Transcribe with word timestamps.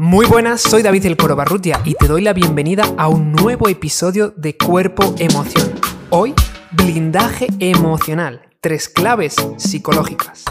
Muy 0.00 0.26
buenas, 0.26 0.60
soy 0.60 0.82
David 0.82 1.06
el 1.06 1.16
Coro 1.16 1.34
Barrutia 1.34 1.82
y 1.84 1.94
te 1.94 2.06
doy 2.06 2.22
la 2.22 2.32
bienvenida 2.32 2.84
a 2.98 3.08
un 3.08 3.32
nuevo 3.32 3.68
episodio 3.68 4.30
de 4.36 4.56
Cuerpo 4.56 5.16
Emoción. 5.18 5.72
Hoy, 6.10 6.34
blindaje 6.70 7.48
emocional, 7.58 8.48
tres 8.60 8.88
claves 8.88 9.34
psicológicas. 9.56 10.44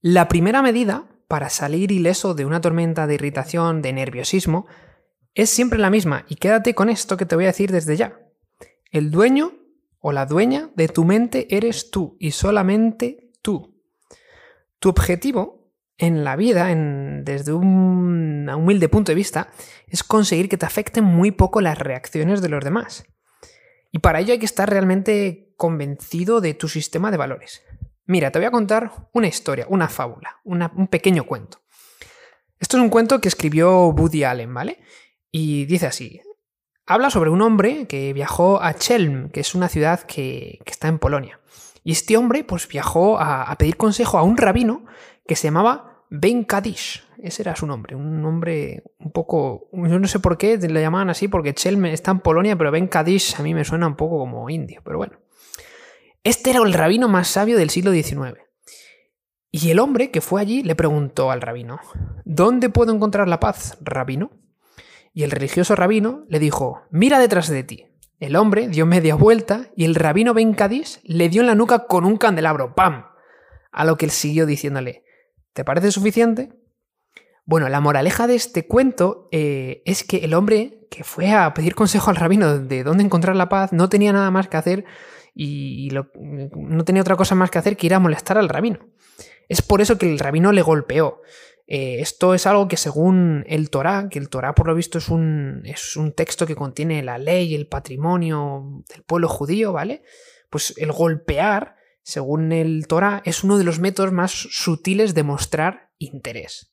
La 0.00 0.26
primera 0.26 0.60
medida 0.60 1.08
para 1.28 1.50
salir 1.50 1.92
ileso 1.92 2.34
de 2.34 2.44
una 2.44 2.60
tormenta 2.60 3.06
de 3.06 3.14
irritación, 3.14 3.80
de 3.80 3.92
nerviosismo, 3.92 4.66
es 5.34 5.50
siempre 5.50 5.78
la 5.78 5.88
misma 5.88 6.24
y 6.28 6.34
quédate 6.34 6.74
con 6.74 6.90
esto 6.90 7.16
que 7.16 7.26
te 7.26 7.36
voy 7.36 7.44
a 7.44 7.54
decir 7.54 7.70
desde 7.70 7.96
ya. 7.96 8.18
El 8.90 9.12
dueño 9.12 9.52
o 10.00 10.10
la 10.10 10.26
dueña 10.26 10.70
de 10.74 10.88
tu 10.88 11.04
mente 11.04 11.46
eres 11.56 11.92
tú 11.92 12.16
y 12.18 12.32
solamente 12.32 13.30
tú. 13.40 13.77
Tu 14.78 14.88
objetivo 14.88 15.72
en 15.96 16.24
la 16.24 16.36
vida, 16.36 16.66
desde 16.66 17.52
un 17.52 18.48
humilde 18.48 18.88
punto 18.88 19.12
de 19.12 19.16
vista, 19.16 19.50
es 19.86 20.04
conseguir 20.04 20.48
que 20.48 20.56
te 20.56 20.66
afecten 20.66 21.04
muy 21.04 21.32
poco 21.32 21.60
las 21.60 21.78
reacciones 21.78 22.40
de 22.40 22.48
los 22.48 22.62
demás. 22.62 23.04
Y 23.90 23.98
para 23.98 24.20
ello 24.20 24.32
hay 24.32 24.38
que 24.38 24.46
estar 24.46 24.68
realmente 24.70 25.54
convencido 25.56 26.40
de 26.40 26.54
tu 26.54 26.68
sistema 26.68 27.10
de 27.10 27.16
valores. 27.16 27.62
Mira, 28.06 28.30
te 28.30 28.38
voy 28.38 28.46
a 28.46 28.50
contar 28.50 29.08
una 29.12 29.26
historia, 29.26 29.66
una 29.68 29.88
fábula, 29.88 30.40
un 30.44 30.86
pequeño 30.86 31.24
cuento. 31.24 31.58
Esto 32.60 32.76
es 32.76 32.82
un 32.82 32.90
cuento 32.90 33.20
que 33.20 33.28
escribió 33.28 33.88
Woody 33.88 34.24
Allen, 34.24 34.52
¿vale? 34.52 34.80
Y 35.30 35.66
dice 35.66 35.86
así. 35.86 36.20
Habla 36.86 37.10
sobre 37.10 37.30
un 37.30 37.42
hombre 37.42 37.86
que 37.86 38.12
viajó 38.14 38.62
a 38.62 38.74
Chelm, 38.74 39.28
que 39.28 39.40
es 39.40 39.54
una 39.54 39.68
ciudad 39.68 40.00
que, 40.00 40.58
está 40.64 40.88
en 40.88 40.98
Polonia. 40.98 41.38
Y 41.88 41.92
este 41.92 42.18
hombre 42.18 42.44
pues 42.44 42.68
viajó 42.68 43.18
a, 43.18 43.56
pedir 43.56 43.78
consejo 43.78 44.18
a 44.18 44.22
un 44.22 44.36
rabino 44.36 44.84
que 45.26 45.36
se 45.36 45.44
llamaba 45.44 46.02
Ben 46.10 46.44
Kadish. 46.44 47.02
Ese 47.16 47.40
era 47.40 47.56
su 47.56 47.66
nombre, 47.66 47.96
un 47.96 48.20
nombre 48.20 48.82
un 48.98 49.10
poco... 49.10 49.70
Yo 49.72 49.98
no 49.98 50.06
sé 50.06 50.18
por 50.18 50.36
qué 50.36 50.58
le 50.58 50.82
llamaban 50.82 51.08
así, 51.08 51.28
porque 51.28 51.54
Chelm 51.54 51.86
está 51.86 52.10
en 52.10 52.20
Polonia, 52.20 52.58
pero 52.58 52.70
Ben 52.70 52.88
Kadish 52.88 53.36
a 53.38 53.42
mí 53.42 53.54
me 53.54 53.64
suena 53.64 53.86
un 53.86 53.96
poco 53.96 54.18
como 54.18 54.50
indio, 54.50 54.82
pero 54.84 54.98
bueno. 54.98 55.18
Este 56.24 56.50
era 56.50 56.60
el 56.60 56.74
rabino 56.74 57.08
más 57.08 57.28
sabio 57.28 57.56
del 57.56 57.70
siglo 57.70 57.90
XIX. 57.90 58.38
Y 59.50 59.70
el 59.70 59.78
hombre 59.78 60.10
que 60.10 60.20
fue 60.20 60.42
allí 60.42 60.62
le 60.62 60.74
preguntó 60.74 61.30
al 61.30 61.40
rabino, 61.40 61.80
¿dónde 62.26 62.68
puedo 62.68 62.94
encontrar 62.94 63.28
la 63.28 63.40
paz, 63.40 63.78
rabino? 63.80 64.32
Y 65.14 65.22
el 65.22 65.30
religioso 65.30 65.74
rabino 65.74 66.26
le 66.28 66.38
dijo, 66.38 66.82
mira 66.90 67.18
detrás 67.18 67.48
de 67.48 67.64
ti. 67.64 67.87
El 68.18 68.34
hombre 68.34 68.68
dio 68.68 68.84
media 68.84 69.14
vuelta 69.14 69.70
y 69.76 69.84
el 69.84 69.94
rabino 69.94 70.34
Ben 70.34 70.56
le 71.04 71.28
dio 71.28 71.40
en 71.40 71.46
la 71.46 71.54
nuca 71.54 71.86
con 71.86 72.04
un 72.04 72.16
candelabro. 72.16 72.74
¡Pam! 72.74 73.06
A 73.70 73.84
lo 73.84 73.96
que 73.96 74.06
él 74.06 74.10
siguió 74.10 74.44
diciéndole, 74.44 75.04
¿te 75.52 75.64
parece 75.64 75.92
suficiente? 75.92 76.52
Bueno, 77.44 77.68
la 77.68 77.80
moraleja 77.80 78.26
de 78.26 78.34
este 78.34 78.66
cuento 78.66 79.28
eh, 79.30 79.82
es 79.84 80.02
que 80.02 80.18
el 80.18 80.34
hombre 80.34 80.86
que 80.90 81.04
fue 81.04 81.32
a 81.32 81.54
pedir 81.54 81.74
consejo 81.74 82.10
al 82.10 82.16
rabino 82.16 82.58
de 82.58 82.82
dónde 82.82 83.04
encontrar 83.04 83.36
la 83.36 83.48
paz 83.48 83.72
no 83.72 83.88
tenía 83.88 84.12
nada 84.12 84.30
más 84.30 84.48
que 84.48 84.56
hacer 84.56 84.84
y 85.34 85.90
no 85.92 86.84
tenía 86.84 87.02
otra 87.02 87.14
cosa 87.14 87.36
más 87.36 87.50
que 87.50 87.58
hacer 87.58 87.76
que 87.76 87.86
ir 87.86 87.94
a 87.94 88.00
molestar 88.00 88.36
al 88.36 88.48
rabino. 88.48 88.80
Es 89.48 89.62
por 89.62 89.80
eso 89.80 89.96
que 89.96 90.10
el 90.10 90.18
rabino 90.18 90.52
le 90.52 90.62
golpeó. 90.62 91.22
Eh, 91.70 92.00
esto 92.00 92.32
es 92.32 92.46
algo 92.46 92.66
que 92.66 92.78
según 92.78 93.44
el 93.46 93.68
Torá, 93.68 94.08
que 94.08 94.18
el 94.18 94.30
Torá 94.30 94.54
por 94.54 94.66
lo 94.66 94.74
visto 94.74 94.96
es 94.96 95.10
un, 95.10 95.60
es 95.66 95.96
un 95.96 96.12
texto 96.12 96.46
que 96.46 96.56
contiene 96.56 97.02
la 97.02 97.18
ley, 97.18 97.54
el 97.54 97.68
patrimonio 97.68 98.82
del 98.88 99.02
pueblo 99.02 99.28
judío, 99.28 99.74
¿vale? 99.74 100.02
Pues 100.48 100.72
el 100.78 100.92
golpear, 100.92 101.76
según 102.02 102.52
el 102.52 102.86
Torá, 102.86 103.20
es 103.26 103.44
uno 103.44 103.58
de 103.58 103.64
los 103.64 103.80
métodos 103.80 104.12
más 104.12 104.30
sutiles 104.32 105.12
de 105.12 105.24
mostrar 105.24 105.90
interés. 105.98 106.72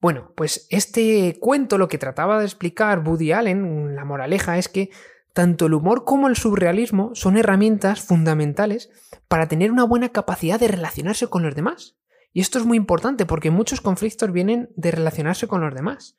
Bueno, 0.00 0.32
pues 0.36 0.68
este 0.70 1.36
cuento 1.40 1.76
lo 1.76 1.88
que 1.88 1.98
trataba 1.98 2.38
de 2.38 2.44
explicar 2.44 3.00
Woody 3.00 3.32
Allen, 3.32 3.96
la 3.96 4.04
moraleja, 4.04 4.56
es 4.56 4.68
que 4.68 4.90
tanto 5.32 5.66
el 5.66 5.74
humor 5.74 6.04
como 6.04 6.28
el 6.28 6.36
surrealismo 6.36 7.10
son 7.14 7.36
herramientas 7.36 8.00
fundamentales 8.00 8.88
para 9.26 9.48
tener 9.48 9.72
una 9.72 9.84
buena 9.84 10.10
capacidad 10.10 10.60
de 10.60 10.68
relacionarse 10.68 11.26
con 11.26 11.42
los 11.42 11.56
demás. 11.56 11.96
Y 12.32 12.40
esto 12.40 12.58
es 12.58 12.64
muy 12.64 12.76
importante 12.76 13.26
porque 13.26 13.50
muchos 13.50 13.80
conflictos 13.80 14.32
vienen 14.32 14.70
de 14.76 14.92
relacionarse 14.92 15.48
con 15.48 15.60
los 15.60 15.74
demás, 15.74 16.18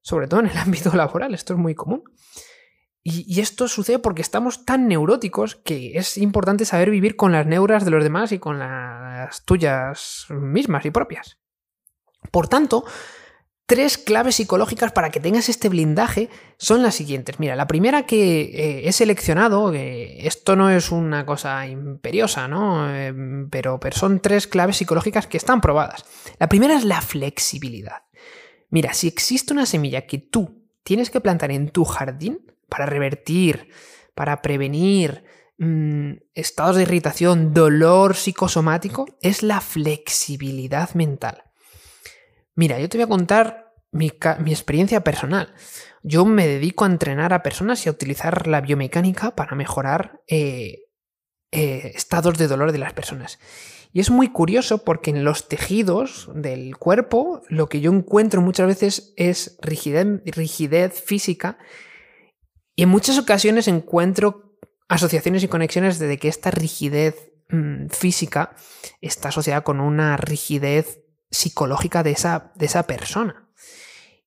sobre 0.00 0.26
todo 0.26 0.40
en 0.40 0.46
el 0.46 0.56
ámbito 0.58 0.94
laboral, 0.94 1.34
esto 1.34 1.54
es 1.54 1.58
muy 1.58 1.74
común. 1.74 2.02
Y, 3.02 3.40
esto 3.40 3.66
sucede 3.66 3.98
porque 3.98 4.20
estamos 4.20 4.66
tan 4.66 4.86
neuróticos 4.86 5.56
que 5.56 5.96
es 5.96 6.18
importante 6.18 6.66
saber 6.66 6.90
vivir 6.90 7.16
con 7.16 7.32
las 7.32 7.46
neuras 7.46 7.86
de 7.86 7.90
los 7.90 8.04
demás 8.04 8.30
y 8.30 8.38
con 8.38 8.58
las 8.58 9.42
tuyas 9.46 10.26
mismas 10.28 10.84
y 10.84 10.90
propias. 10.90 11.38
Por 12.30 12.48
tanto, 12.48 12.84
tres 13.70 13.98
claves 13.98 14.34
psicológicas 14.34 14.90
para 14.90 15.10
que 15.10 15.20
tengas 15.20 15.48
este 15.48 15.68
blindaje 15.68 16.28
son 16.58 16.82
las 16.82 16.96
siguientes. 16.96 17.38
Mira, 17.38 17.54
la 17.54 17.68
primera 17.68 18.04
que 18.04 18.40
eh, 18.40 18.88
he 18.88 18.90
seleccionado, 18.90 19.72
esto 19.72 20.56
no 20.56 20.70
es 20.70 20.90
una 20.90 21.24
cosa 21.24 21.68
imperiosa, 21.68 22.48
¿no? 22.48 22.92
Eh, 22.92 23.14
pero, 23.48 23.78
pero 23.78 23.96
son 23.96 24.18
tres 24.18 24.48
claves 24.48 24.78
psicológicas 24.78 25.28
que 25.28 25.36
están 25.36 25.60
probadas. 25.60 26.04
La 26.40 26.48
primera 26.48 26.76
es 26.76 26.84
la 26.84 27.00
flexibilidad. 27.00 28.02
Mira, 28.70 28.92
si 28.92 29.06
existe 29.06 29.52
una 29.52 29.66
semilla 29.66 30.04
que 30.04 30.18
tú 30.18 30.64
tienes 30.82 31.08
que 31.08 31.20
plantar 31.20 31.52
en 31.52 31.68
tu 31.68 31.84
jardín 31.84 32.40
para 32.68 32.86
revertir, 32.86 33.68
para 34.16 34.42
prevenir 34.42 35.22
mm, 35.58 36.14
estados 36.34 36.74
de 36.74 36.82
irritación, 36.82 37.54
dolor 37.54 38.16
psicosomático, 38.16 39.06
es 39.22 39.44
la 39.44 39.60
flexibilidad 39.60 40.92
mental. 40.94 41.44
Mira, 42.60 42.78
yo 42.78 42.90
te 42.90 42.98
voy 42.98 43.04
a 43.04 43.08
contar 43.08 43.72
mi, 43.90 44.08
experiencia 44.08 45.02
personal. 45.02 45.54
Yo 46.02 46.26
me 46.26 46.46
dedico 46.46 46.84
a 46.84 46.88
entrenar 46.88 47.32
a 47.32 47.42
personas 47.42 47.86
y 47.86 47.88
a 47.88 47.92
utilizar 47.92 48.46
la 48.48 48.60
biomecánica 48.60 49.34
para 49.34 49.56
mejorar 49.56 50.20
eh, 50.26 50.82
eh, 51.52 51.92
estados 51.94 52.36
de 52.36 52.48
dolor 52.48 52.72
de 52.72 52.76
las 52.76 52.92
personas. 52.92 53.38
Y 53.94 54.00
es 54.00 54.10
muy 54.10 54.28
curioso 54.28 54.84
porque 54.84 55.08
en 55.08 55.24
los 55.24 55.48
tejidos 55.48 56.28
del 56.34 56.76
cuerpo 56.76 57.40
lo 57.48 57.70
que 57.70 57.80
yo 57.80 57.90
encuentro 57.92 58.42
muchas 58.42 58.66
veces 58.66 59.14
es 59.16 59.56
rigidez, 59.62 61.02
física 61.02 61.56
y 62.76 62.82
en 62.82 62.90
muchas 62.90 63.16
ocasiones 63.16 63.68
encuentro 63.68 64.58
asociaciones 64.86 65.42
y 65.44 65.48
conexiones 65.48 65.98
de 65.98 66.18
que 66.18 66.28
esta 66.28 66.50
rigidez 66.50 67.32
mm, 67.48 67.86
física 67.86 68.54
está 69.00 69.30
asociada 69.30 69.62
con 69.62 69.80
una 69.80 70.18
rigidez 70.18 70.99
psicológica 71.30 72.02
de 72.02 72.12
esa, 72.12 72.52
de 72.54 72.66
esa 72.66 72.86
persona. 72.86 73.46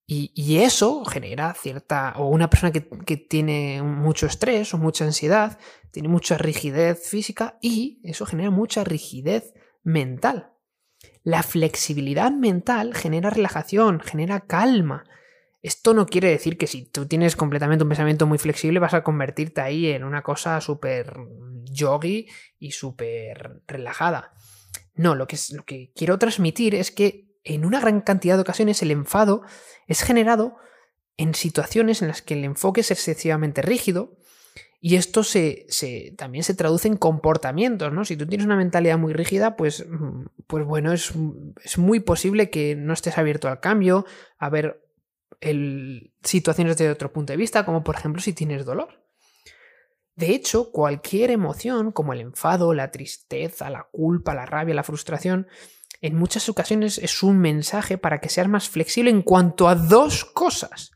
Y, 0.05 0.57
eso 0.57 1.05
genera 1.05 1.55
cierta, 1.55 2.13
o 2.17 2.27
una 2.27 2.49
persona 2.49 2.71
que, 2.71 2.87
que, 2.87 3.17
tiene 3.17 3.81
mucho 3.81 4.27
estrés 4.27 4.71
o 4.73 4.77
mucha 4.77 5.05
ansiedad, 5.05 5.57
tiene 5.91 6.07
mucha 6.07 6.37
rigidez 6.37 7.07
física 7.07 7.57
y 7.61 7.99
eso 8.03 8.27
genera 8.27 8.51
mucha 8.51 8.83
rigidez 8.83 9.53
mental. 9.81 10.51
La 11.23 11.41
flexibilidad 11.41 12.31
mental 12.31 12.93
genera 12.93 13.29
relajación, 13.31 14.01
genera 14.01 14.41
calma. 14.41 15.05
Esto 15.61 15.93
no 15.93 16.05
quiere 16.05 16.29
decir 16.29 16.57
que 16.57 16.67
si 16.67 16.85
tú 16.85 17.07
tienes 17.07 17.35
completamente 17.35 17.83
un 17.83 17.89
pensamiento 17.89 18.27
muy 18.27 18.37
flexible 18.37 18.79
vas 18.79 18.93
a 18.93 19.03
convertirte 19.03 19.61
ahí 19.61 19.87
en 19.87 20.03
una 20.03 20.21
cosa 20.21 20.59
súper 20.59 21.15
yogi 21.63 22.27
y 22.59 22.71
súper 22.71 23.61
relajada. 23.65 24.33
No, 24.95 25.15
lo 25.15 25.27
que, 25.27 25.35
es, 25.35 25.51
lo 25.51 25.63
que 25.63 25.91
quiero 25.95 26.19
transmitir 26.19 26.75
es 26.75 26.91
que 26.91 27.27
en 27.43 27.65
una 27.65 27.79
gran 27.79 28.01
cantidad 28.01 28.35
de 28.35 28.41
ocasiones 28.41 28.81
el 28.81 28.91
enfado 28.91 29.41
es 29.87 30.01
generado 30.01 30.57
en 31.17 31.35
situaciones 31.35 32.01
en 32.01 32.07
las 32.07 32.21
que 32.21 32.35
el 32.35 32.43
enfoque 32.43 32.81
es 32.81 32.91
excesivamente 32.91 33.61
rígido 33.61 34.17
y 34.85 34.97
esto 34.97 35.23
se, 35.23 35.65
también 36.17 36.43
se 36.43 36.55
traduce 36.55 36.89
en 36.89 36.97
comportamientos, 36.97 37.93
¿no? 37.93 38.03
Si 38.03 38.17
tú 38.17 38.27
tienes 38.27 38.45
una 38.45 38.57
mentalidad 38.57 38.97
muy 38.97 39.13
rígida, 39.13 39.55
pues, 39.55 39.85
mm, 39.89 40.25
pues 40.45 40.65
bueno, 40.65 40.91
es, 40.91 41.13
es 41.63 41.77
muy 41.77 42.01
posible 42.01 42.49
que 42.49 42.75
no 42.75 42.91
estés 42.91 43.17
abierto 43.17 43.47
al 43.47 43.61
cambio, 43.61 44.05
a 44.37 44.49
ver 44.49 44.83
el, 45.39 46.11
situaciones 46.21 46.77
desde 46.77 46.91
otro 46.91 47.13
punto 47.13 47.31
de 47.31 47.37
vista, 47.37 47.63
como 47.63 47.83
por 47.83 47.95
ejemplo 47.95 48.21
si 48.21 48.33
tienes 48.33 48.65
dolor. 48.65 49.02
De 50.15 50.31
hecho, 50.31 50.71
cualquier 50.71 51.31
emoción, 51.31 51.91
como 51.91 52.13
el 52.13 52.21
enfado, 52.21 52.73
la 52.73 52.91
tristeza, 52.91 53.69
la 53.69 53.87
culpa, 53.91 54.35
la 54.35 54.45
rabia, 54.45 54.75
la 54.75 54.83
frustración, 54.83 55.47
en 56.01 56.15
muchas 56.15 56.49
ocasiones 56.49 56.97
es 56.97 57.23
un 57.23 57.39
mensaje 57.39 57.97
para 57.97 58.19
que 58.19 58.29
seas 58.29 58.47
más 58.47 58.69
flexible 58.69 59.09
en 59.09 59.21
cuanto 59.21 59.69
a 59.69 59.75
dos 59.75 60.25
cosas. 60.25 60.91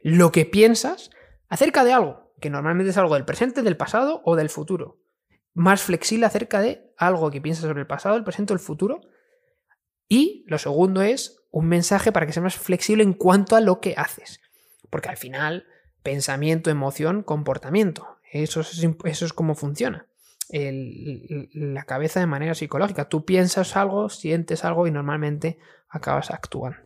Lo 0.00 0.32
que 0.32 0.46
piensas 0.46 1.10
acerca 1.48 1.84
de 1.84 1.92
algo, 1.92 2.32
que 2.40 2.48
normalmente 2.48 2.90
es 2.90 2.96
algo 2.96 3.14
del 3.14 3.24
presente, 3.24 3.62
del 3.62 3.76
pasado 3.76 4.22
o 4.24 4.36
del 4.36 4.50
futuro. 4.50 5.00
Más 5.52 5.82
flexible 5.82 6.26
acerca 6.26 6.60
de 6.60 6.94
algo 6.96 7.30
que 7.30 7.40
piensas 7.40 7.64
sobre 7.64 7.80
el 7.80 7.86
pasado, 7.86 8.16
el 8.16 8.24
presente 8.24 8.52
o 8.52 8.56
el 8.56 8.60
futuro. 8.60 9.00
Y 10.08 10.44
lo 10.46 10.58
segundo 10.58 11.02
es 11.02 11.42
un 11.50 11.66
mensaje 11.66 12.12
para 12.12 12.26
que 12.26 12.32
seas 12.32 12.44
más 12.44 12.56
flexible 12.56 13.02
en 13.02 13.12
cuanto 13.12 13.56
a 13.56 13.60
lo 13.60 13.80
que 13.80 13.94
haces. 13.96 14.40
Porque 14.90 15.08
al 15.08 15.16
final, 15.16 15.66
pensamiento, 16.02 16.70
emoción, 16.70 17.22
comportamiento. 17.22 18.18
Eso 18.32 18.60
es, 18.62 18.82
eso 19.04 19.26
es 19.26 19.32
como 19.32 19.54
funciona. 19.54 20.08
la 20.50 21.84
cabeza 21.84 22.20
de 22.20 22.26
manera 22.26 22.54
psicológica. 22.54 23.08
Tú 23.08 23.24
piensas 23.24 23.76
algo, 23.76 24.08
sientes 24.08 24.64
algo 24.64 24.86
y 24.86 24.90
normalmente 24.90 25.58
acabas 25.88 26.30
actuando. 26.30 26.78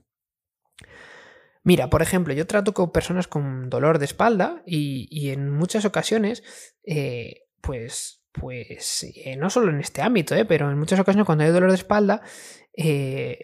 Mira, 1.66 1.90
por 1.90 2.00
ejemplo, 2.00 2.32
yo 2.32 2.46
trato 2.46 2.74
con 2.74 2.92
personas 2.92 3.26
con 3.26 3.70
dolor 3.70 3.98
de 3.98 4.04
espalda 4.04 4.62
y, 4.66 5.30
en 5.30 5.50
muchas 5.50 5.84
ocasiones, 5.84 6.44
eh, 6.84 7.48
pues, 7.60 8.22
pues 8.30 9.04
eh, 9.16 9.36
no 9.36 9.50
solo 9.50 9.70
en 9.70 9.80
este 9.80 10.00
ámbito, 10.00 10.36
eh, 10.36 10.44
pero 10.44 10.70
en 10.70 10.78
muchas 10.78 11.00
ocasiones 11.00 11.26
cuando 11.26 11.42
hay 11.42 11.50
dolor 11.50 11.70
de 11.70 11.76
espalda, 11.76 12.22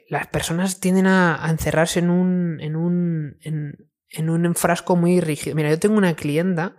las 0.08 0.26
personas 0.28 0.78
tienden 0.78 1.08
a, 1.08 1.44
encerrarse 1.48 1.98
en 1.98 2.10
un, 2.10 2.60
en 2.60 2.76
un, 2.76 3.38
en, 3.40 4.30
un 4.30 4.54
frasco 4.54 4.94
muy 4.94 5.20
rígido. 5.20 5.56
Mira, 5.56 5.70
yo 5.70 5.80
tengo 5.80 5.96
una 5.96 6.14
clienta, 6.14 6.76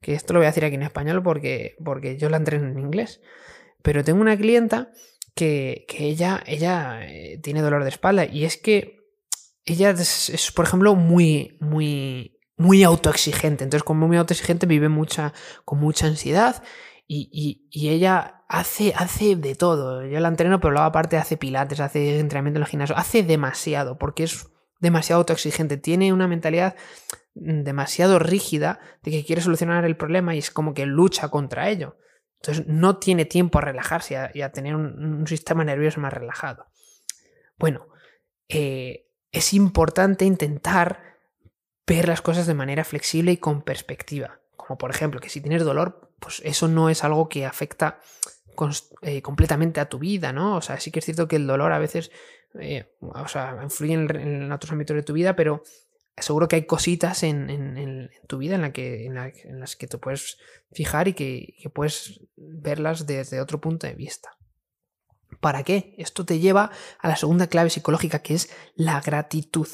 que 0.00 0.14
esto 0.14 0.32
lo 0.32 0.40
voy 0.40 0.46
a 0.46 0.50
decir 0.50 0.64
aquí 0.64 0.74
en 0.74 0.82
español 0.82 1.22
porque, 1.22 1.76
porque 1.84 2.16
yo 2.16 2.28
la 2.28 2.36
entreno 2.36 2.68
en 2.68 2.78
inglés, 2.78 3.20
pero 3.82 4.04
tengo 4.04 4.20
una 4.20 4.36
clienta 4.36 4.90
que, 5.34 5.86
ella, 5.98 6.42
ella 6.46 7.00
tiene 7.42 7.62
dolor 7.62 7.82
de 7.82 7.90
espalda 7.90 8.24
y 8.24 8.44
es 8.44 8.56
que 8.56 8.96
ella 9.64 9.90
es, 9.90 10.52
por 10.54 10.64
ejemplo, 10.64 10.94
muy, 10.94 11.58
muy, 11.60 12.38
muy 12.56 12.84
autoexigente. 12.84 13.64
Entonces, 13.64 13.84
como 13.84 14.06
muy 14.06 14.16
autoexigente, 14.16 14.66
vive 14.66 14.88
mucha, 14.88 15.34
con 15.64 15.78
mucha 15.80 16.06
ansiedad 16.06 16.62
y, 17.06 17.68
ella 17.72 18.44
hace, 18.48 18.92
hace 18.96 19.36
de 19.36 19.54
todo. 19.54 20.06
Yo 20.06 20.20
la 20.20 20.28
entreno, 20.28 20.60
pero 20.60 20.72
luego 20.72 20.86
aparte 20.86 21.16
hace 21.16 21.36
pilates, 21.36 21.80
hace 21.80 22.18
entrenamiento 22.18 22.58
en 22.58 22.62
el 22.62 22.68
gimnasio, 22.68 22.96
hace 22.96 23.22
demasiado 23.22 23.98
porque 23.98 24.24
es 24.24 24.48
demasiado 24.80 25.20
autoexigente. 25.20 25.76
Tiene 25.76 26.12
una 26.12 26.28
mentalidad 26.28 26.76
demasiado 27.34 28.18
rígida 28.18 28.80
de 29.02 29.10
que 29.10 29.24
quiere 29.24 29.42
solucionar 29.42 29.84
el 29.84 29.96
problema 29.96 30.34
y 30.34 30.38
es 30.38 30.50
como 30.50 30.74
que 30.74 30.86
lucha 30.86 31.28
contra 31.28 31.68
ello. 31.68 31.96
Entonces 32.40 32.66
no 32.66 32.98
tiene 32.98 33.24
tiempo 33.24 33.58
a 33.58 33.62
relajarse 33.62 34.30
y 34.34 34.42
a, 34.42 34.52
tener 34.52 34.74
un, 34.74 35.26
sistema 35.26 35.64
nervioso 35.64 36.00
más 36.00 36.12
relajado. 36.12 36.66
Bueno, 37.58 37.88
eh, 38.48 39.08
es 39.32 39.52
importante 39.54 40.24
intentar 40.24 41.16
ver 41.86 42.08
las 42.08 42.22
cosas 42.22 42.46
de 42.46 42.54
manera 42.54 42.84
flexible 42.84 43.32
y 43.32 43.36
con 43.36 43.62
perspectiva. 43.62 44.40
Como 44.56 44.78
por 44.78 44.90
ejemplo, 44.90 45.20
que 45.20 45.28
si 45.28 45.40
tienes 45.40 45.64
dolor, 45.64 46.12
pues 46.20 46.40
eso 46.44 46.68
no 46.68 46.88
es 46.90 47.04
algo 47.04 47.28
que 47.28 47.46
afecta 47.46 48.00
eh, 49.02 49.22
completamente 49.22 49.80
a 49.80 49.88
tu 49.88 49.98
vida, 49.98 50.32
¿no? 50.32 50.56
O 50.56 50.62
sea, 50.62 50.80
sí 50.80 50.90
que 50.90 51.00
es 51.00 51.04
cierto 51.04 51.28
que 51.28 51.36
el 51.36 51.46
dolor 51.46 51.72
a 51.72 51.78
veces, 51.78 52.10
eh, 52.60 52.92
o 53.00 53.28
sea, 53.28 53.58
influye 53.62 53.94
en, 53.94 54.52
otros 54.52 54.72
ámbitos 54.72 54.96
de 54.96 55.02
tu 55.02 55.12
vida, 55.12 55.36
pero 55.36 55.62
seguro 56.16 56.48
que 56.48 56.56
hay 56.56 56.66
cositas 56.66 57.22
en, 57.22 58.10
tu 58.26 58.38
vida 58.38 58.54
en, 58.54 58.62
la 58.62 58.72
que, 58.72 59.06
en, 59.06 59.60
las 59.60 59.76
que 59.76 59.86
te 59.86 59.98
puedes 59.98 60.38
fijar 60.72 61.08
y 61.08 61.14
que 61.14 61.70
puedes 61.74 62.20
verlas 62.36 63.06
desde 63.06 63.40
otro 63.40 63.60
punto 63.60 63.86
de 63.86 63.94
vista. 63.94 64.36
¿Para 65.40 65.62
qué? 65.62 65.94
Esto 65.98 66.24
te 66.24 66.38
lleva 66.38 66.70
a 66.98 67.08
la 67.08 67.16
segunda 67.16 67.46
clave 67.46 67.70
psicológica 67.70 68.20
que 68.20 68.34
es 68.34 68.50
la 68.74 69.00
gratitud. 69.00 69.68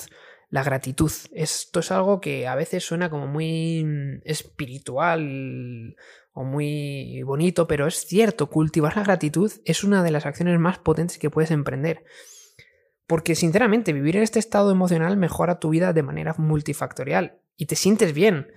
La 0.50 0.62
gratitud. 0.62 1.10
Esto 1.32 1.80
es 1.80 1.90
algo 1.90 2.20
que 2.20 2.46
a 2.46 2.54
veces 2.54 2.84
suena 2.84 3.08
como 3.08 3.26
muy 3.26 4.20
espiritual 4.24 5.96
o 6.32 6.44
muy 6.44 7.22
bonito, 7.22 7.66
pero 7.66 7.86
es 7.86 8.06
cierto, 8.06 8.50
cultivar 8.50 8.96
la 8.96 9.04
gratitud 9.04 9.50
es 9.64 9.84
una 9.84 10.02
de 10.02 10.10
las 10.10 10.26
acciones 10.26 10.58
más 10.58 10.78
potentes 10.78 11.18
que 11.18 11.30
puedes 11.30 11.50
emprender. 11.50 12.04
Porque 13.06 13.34
sinceramente 13.34 13.92
vivir 13.92 14.16
en 14.16 14.22
este 14.22 14.38
estado 14.38 14.70
emocional 14.70 15.16
mejora 15.16 15.58
tu 15.58 15.70
vida 15.70 15.92
de 15.92 16.02
manera 16.02 16.34
multifactorial 16.38 17.40
y 17.56 17.66
te 17.66 17.76
sientes 17.76 18.12
bien 18.12 18.48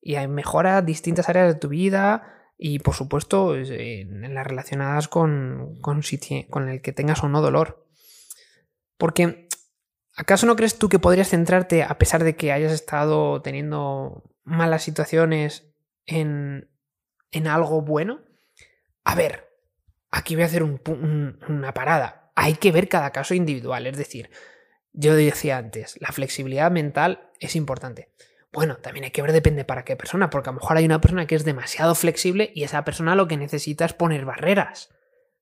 y 0.00 0.16
mejora 0.28 0.80
distintas 0.82 1.28
áreas 1.28 1.52
de 1.52 1.60
tu 1.60 1.68
vida, 1.68 2.38
y 2.56 2.80
por 2.80 2.94
supuesto 2.94 3.54
en 3.54 4.34
las 4.34 4.46
relacionadas 4.46 5.06
con, 5.06 5.78
con, 5.80 6.02
con 6.50 6.68
el 6.68 6.82
que 6.82 6.92
tengas 6.92 7.22
o 7.22 7.28
no 7.28 7.40
dolor. 7.40 7.86
Porque, 8.96 9.48
¿acaso 10.16 10.44
no 10.46 10.56
crees 10.56 10.76
tú 10.76 10.88
que 10.88 10.98
podrías 10.98 11.28
centrarte, 11.28 11.84
a 11.84 11.98
pesar 11.98 12.24
de 12.24 12.34
que 12.34 12.50
hayas 12.50 12.72
estado 12.72 13.40
teniendo 13.42 14.34
malas 14.42 14.82
situaciones, 14.82 15.72
en, 16.04 16.68
en 17.30 17.46
algo 17.46 17.82
bueno? 17.82 18.22
A 19.04 19.14
ver, 19.14 19.48
aquí 20.10 20.34
voy 20.34 20.42
a 20.42 20.46
hacer 20.46 20.64
una 20.64 21.74
parada. 21.74 22.27
Hay 22.40 22.54
que 22.54 22.70
ver 22.70 22.88
cada 22.88 23.10
caso 23.10 23.34
individual, 23.34 23.88
es 23.88 23.96
decir, 23.96 24.30
yo 24.92 25.16
decía 25.16 25.58
antes, 25.58 25.96
la 26.00 26.12
flexibilidad 26.12 26.70
mental 26.70 27.32
es 27.40 27.56
importante. 27.56 28.12
Bueno, 28.52 28.76
también 28.76 29.06
hay 29.06 29.10
que 29.10 29.22
ver 29.22 29.32
depende 29.32 29.64
para 29.64 29.84
qué 29.84 29.96
persona, 29.96 30.30
porque 30.30 30.48
a 30.48 30.52
lo 30.52 30.60
mejor 30.60 30.76
hay 30.76 30.84
una 30.84 31.00
persona 31.00 31.26
que 31.26 31.34
es 31.34 31.44
demasiado 31.44 31.96
flexible 31.96 32.52
y 32.54 32.62
esa 32.62 32.84
persona 32.84 33.16
lo 33.16 33.26
que 33.26 33.36
necesita 33.36 33.84
es 33.84 33.92
poner 33.92 34.24
barreras, 34.24 34.88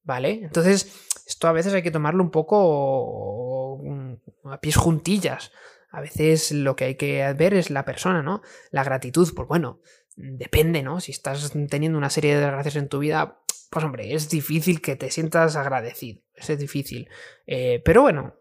¿vale? 0.04 0.40
Entonces, 0.43 1.06
esto 1.26 1.48
a 1.48 1.52
veces 1.52 1.75
hay 1.75 1.82
que 1.82 1.90
tomarlo 1.90 2.25
un 2.25 2.31
poco 2.31 3.78
mm, 3.84 4.48
a 4.50 4.60
pies 4.62 4.76
juntillas. 4.76 5.52
A 5.90 6.00
veces 6.00 6.50
lo 6.50 6.76
que 6.76 6.84
hay 6.84 6.94
que 6.94 7.31
ver 7.34 7.52
es 7.52 7.69
la 7.69 7.84
persona, 7.84 8.22
¿no? 8.22 8.40
La 8.70 8.84
gratitud, 8.84 9.31
pues 9.37 9.46
bueno, 9.46 9.81
depende, 10.16 10.82
¿no? 10.82 11.00
Si 11.00 11.12
estás 11.12 11.52
teniendo 11.69 11.98
una 11.98 12.08
serie 12.08 12.34
de 12.34 12.40
desgracias 12.40 12.76
en 12.76 12.88
tu 12.88 13.00
vida, 13.00 13.43
pues 13.76 13.84
hombre, 13.84 14.14
es 14.14 14.31
difícil 14.31 14.81
que 14.81 14.96
te 14.96 15.11
sientas 15.11 15.55
agradecido, 15.55 16.23
es 16.34 16.58
difícil. 16.58 17.11
Eh, 17.46 17.82
pero 17.84 18.00
bueno, 18.00 18.32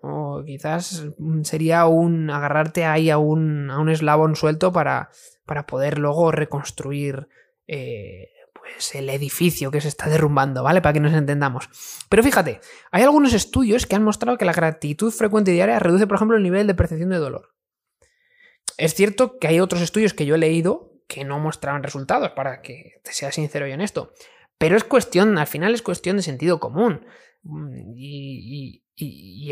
quizás 0.45 1.03
sería 1.41 1.87
un 1.87 2.29
agarrarte 2.29 2.85
ahí 2.85 3.09
a 3.09 3.17
un, 3.17 3.69
a 3.69 3.79
un 3.79 3.89
eslabón 3.89 4.37
suelto 4.37 4.71
para, 4.71 5.09
para 5.45 5.67
poder 5.67 5.99
luego 5.99 6.31
reconstruir 6.31 7.27
eh, 7.67 8.29
pues 8.53 8.95
el 8.95 9.09
edificio 9.09 9.71
que 9.71 9.81
se 9.81 9.89
está 9.89 10.07
derrumbando, 10.07 10.63
¿vale? 10.63 10.81
Para 10.81 10.93
que 10.93 11.01
nos 11.01 11.11
entendamos. 11.11 11.67
Pero 12.07 12.23
fíjate, 12.23 12.61
hay 12.91 13.03
algunos 13.03 13.33
estudios 13.33 13.85
que 13.85 13.97
han 13.97 14.05
mostrado 14.05 14.37
que 14.37 14.45
la 14.45 14.53
gratitud 14.53 15.11
frecuente 15.11 15.51
y 15.51 15.55
diaria 15.55 15.79
reduce, 15.79 16.07
por 16.07 16.15
ejemplo, 16.15 16.37
el 16.37 16.43
nivel 16.43 16.65
de 16.65 16.75
percepción 16.75 17.09
de 17.09 17.17
dolor. 17.17 17.53
Es 18.77 18.93
cierto 18.93 19.37
que 19.37 19.47
hay 19.49 19.59
otros 19.59 19.81
estudios 19.81 20.13
que 20.13 20.25
yo 20.25 20.35
he 20.35 20.37
leído 20.37 20.93
que 21.09 21.25
no 21.25 21.39
mostraban 21.39 21.83
resultados, 21.83 22.31
para 22.31 22.61
que 22.61 23.01
te 23.03 23.11
sea 23.11 23.33
sincero 23.33 23.67
y 23.67 23.73
honesto. 23.73 24.13
Pero 24.57 24.77
es 24.77 24.83
cuestión, 24.83 25.37
al 25.37 25.47
final 25.47 25.73
es 25.73 25.81
cuestión 25.81 26.17
de 26.17 26.23
sentido 26.23 26.59
común. 26.59 27.05
Mm, 27.43 27.93
y, 27.95 28.81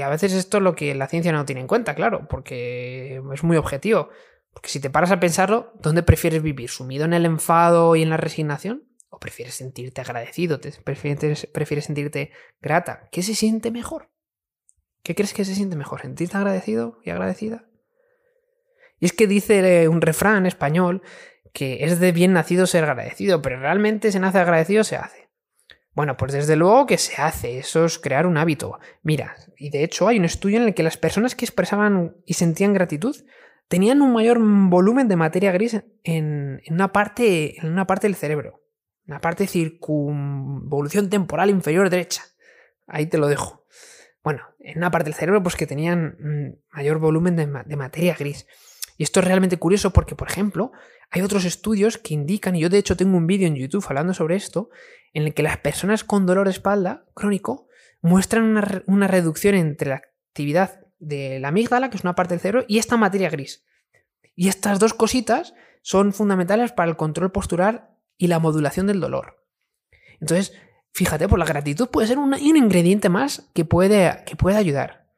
a 0.02 0.10
veces 0.10 0.34
esto 0.34 0.58
es 0.58 0.64
lo 0.64 0.76
que 0.76 0.96
la 0.96 1.08
ciencia 1.08 1.32
no 1.32 1.46
tiene 1.46 1.62
en 1.62 1.68
cuenta, 1.68 1.96
claro, 1.96 2.28
porque 2.30 3.22
es 3.34 3.44
muy 3.44 3.58
objetivo. 3.58 4.10
Porque 4.54 4.70
si 4.70 4.80
te 4.80 4.90
paras 4.90 5.12
a 5.12 5.20
pensarlo, 5.20 5.74
¿dónde 5.82 6.04
prefieres 6.04 6.42
vivir? 6.42 6.70
¿Sumido 6.70 7.06
en 7.06 7.14
el 7.14 7.26
enfado 7.26 7.96
y 7.96 8.04
en 8.04 8.10
la 8.10 8.18
resignación? 8.18 8.88
¿O 9.10 9.20
prefieres 9.20 9.56
sentirte 9.56 10.02
agradecido? 10.02 10.60
prefieres, 10.84 11.48
¿Prefieres 11.48 11.86
sentirte 11.86 12.32
grata? 12.62 13.10
¿Qué 13.12 13.22
se 13.24 13.36
siente 13.36 13.72
mejor? 13.72 14.10
¿Qué 15.04 15.16
crees 15.16 15.34
que 15.34 15.44
se 15.44 15.56
siente 15.56 15.76
mejor? 15.76 16.02
¿Sentirte 16.02 16.38
agradecido 16.38 17.00
y 17.04 17.10
agradecida? 17.10 17.66
Y 19.00 19.06
es 19.06 19.14
que 19.14 19.28
dice 19.28 19.88
un 19.90 20.02
refrán 20.02 20.46
español 20.46 21.02
que 21.54 21.86
es 21.86 22.00
de 22.00 22.12
bien 22.12 22.34
nacido 22.34 22.68
ser 22.68 22.84
agradecido, 22.84 23.42
pero 23.42 23.60
realmente 23.60 24.12
se 24.12 24.20
nace 24.20 24.40
agradecido 24.40 24.84
se 24.84 24.98
hace. 24.98 25.30
Bueno, 25.94 26.18
pues 26.18 26.34
desde 26.34 26.56
luego 26.56 26.88
que 26.88 26.98
se 26.98 27.22
hace, 27.22 27.60
eso 27.60 27.86
es 27.86 28.00
crear 28.00 28.26
un 28.26 28.38
hábito. 28.38 28.80
Mira, 29.04 29.36
y 29.58 29.70
de 29.70 29.84
hecho 29.84 30.08
hay 30.08 30.18
un 30.18 30.26
estudio 30.26 30.58
en 30.58 30.64
el 30.64 30.74
que 30.74 30.82
las 30.82 30.98
personas 30.98 31.36
que 31.36 31.46
expresaban 31.46 32.16
y 32.26 32.34
sentían 32.34 32.74
gratitud 32.74 33.16
tenían 33.68 34.02
un 34.02 34.12
mayor 34.12 34.40
volumen 34.42 35.08
de 35.08 35.16
materia 35.16 35.52
gris 35.52 35.84
en, 36.04 36.62
una, 36.70 36.92
parte, 36.92 37.60
en 37.60 37.72
una 37.72 37.86
parte 37.86 38.08
del 38.08 38.16
cerebro, 38.16 38.64
una 39.06 39.22
parte 39.22 39.46
circunvolución 39.46 41.12
temporal 41.12 41.52
inferior 41.52 41.92
derecha. 41.92 42.24
Ahí 42.88 43.06
te 43.06 43.20
lo 43.20 43.28
dejo. 43.28 43.64
Bueno, 44.24 44.42
en 44.60 44.80
una 44.80 44.90
parte 44.90 45.06
del 45.06 45.14
cerebro 45.14 45.44
pues 45.44 45.56
que 45.56 45.68
tenían 45.68 46.18
mm, 46.20 46.76
mayor 46.76 46.98
volumen 46.98 47.36
de 47.36 47.76
materia 47.76 48.16
gris. 48.18 48.48
Esto 49.04 49.20
es 49.20 49.26
realmente 49.26 49.58
curioso 49.58 49.92
porque, 49.92 50.16
por 50.16 50.30
ejemplo, 50.30 50.72
hay 51.12 51.22
otros 51.22 51.44
estudios 51.44 51.98
que 51.98 52.14
indican, 52.14 52.56
y 52.56 52.62
yo 52.62 52.70
de 52.70 52.78
hecho 52.78 52.96
tengo 52.96 53.18
un 53.18 53.28
vídeo 53.28 53.48
en 53.48 53.56
YouTube 53.56 53.86
hablando 53.90 54.14
sobre 54.14 54.38
esto, 54.38 54.70
en 55.12 55.24
el 55.24 55.34
que 55.34 55.44
las 55.44 55.58
personas 55.58 56.06
con 56.06 56.26
dolor 56.26 56.48
de 56.48 56.52
espalda 56.52 57.06
crónico 57.14 57.68
muestran 58.02 58.46
una, 58.88 59.08
reducción 59.08 59.56
entre 59.56 59.90
la 59.90 59.96
actividad 59.96 60.86
de 61.00 61.40
la 61.42 61.50
amígdala, 61.50 61.90
que 61.90 61.98
es 61.98 62.04
una 62.04 62.16
parte 62.16 62.34
del 62.34 62.40
cerebro, 62.40 62.66
y 62.70 62.78
esta 62.78 62.96
materia 62.96 63.30
gris. 63.30 63.66
Y 64.36 64.48
estas 64.48 64.80
dos 64.80 64.94
cositas 64.94 65.54
son 65.82 66.14
fundamentales 66.14 66.72
para 66.72 66.90
el 66.90 66.96
control 66.96 67.32
postural 67.32 67.90
y 68.18 68.28
la 68.28 68.40
modulación 68.40 68.88
del 68.88 69.02
dolor. 69.02 69.46
Entonces, 70.22 70.54
fíjate, 70.94 71.26
por 71.26 71.32
pues 71.32 71.40
la 71.40 71.54
gratitud 71.54 71.90
puede 71.90 72.08
ser 72.08 72.20
un, 72.20 72.34
un 72.34 72.58
ingrediente 72.58 73.10
más 73.10 73.50
que 73.54 73.66
puede, 73.66 74.24
que 74.26 74.38
puede 74.38 74.56
ayudar. 74.56 75.10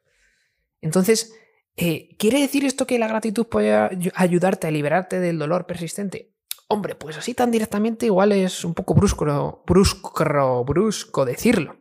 Entonces, 0.81 1.33
eh, 1.77 2.15
¿Quiere 2.17 2.39
decir 2.39 2.65
esto 2.65 2.87
que 2.87 2.99
la 2.99 3.07
gratitud 3.07 3.47
puede 3.47 3.73
ayudarte 4.15 4.67
a 4.67 4.71
liberarte 4.71 5.19
del 5.19 5.37
dolor 5.37 5.65
persistente? 5.65 6.33
Hombre, 6.67 6.95
pues 6.95 7.17
así 7.17 7.33
tan 7.33 7.51
directamente 7.51 8.05
igual 8.05 8.31
es 8.31 8.63
un 8.63 8.73
poco 8.73 8.95
brusco, 8.95 9.63
brusco, 9.67 10.65
brusco 10.65 11.25
decirlo. 11.25 11.77